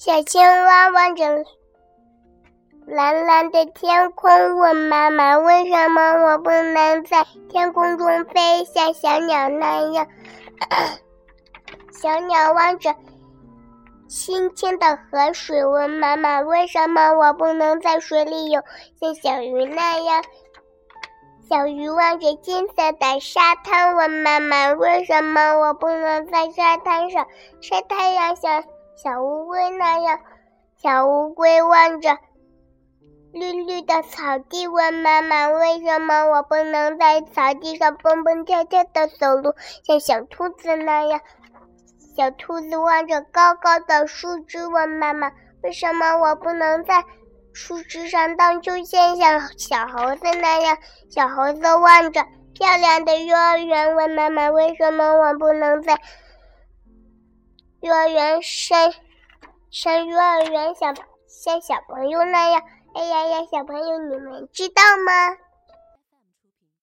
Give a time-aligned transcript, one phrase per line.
[0.00, 1.44] 小青蛙望着
[2.86, 10.06] 蓝蓝的天空，问妈妈：“为什么我不能在天空中飞，像小鸟那样？”
[11.92, 12.94] 小鸟望着
[14.08, 18.62] 清清的河水，问妈妈：“为什么我不能在水里游，
[18.98, 20.24] 像小鱼那样？”
[21.46, 27.26] 小鱼望着金色的沙滩，问妈妈：“为什么我不能在沙滩上
[27.60, 28.64] 晒太阳，像？”
[29.02, 30.20] 小乌龟那样，
[30.76, 32.18] 小乌龟望着
[33.32, 39.54] 绿绿的草地，问妈妈：“为什么我不能在草地上蹦蹦跳跳的走路，
[39.84, 41.18] 像小兔子那样？”
[42.14, 45.32] 小兔子望着高高的树枝，问妈妈
[45.64, 47.02] ：“为什么我不能在
[47.54, 50.76] 树枝上荡秋千，像小猴子那样？”
[51.08, 55.98] 小猴子望着漂亮的幼儿园，问妈妈：“为什么我不能在？”
[57.80, 58.92] 幼儿园上
[59.70, 60.92] 上幼儿园，小
[61.26, 62.62] 像小朋友那样。
[62.94, 65.36] 哎呀呀，小朋友，你们知道吗？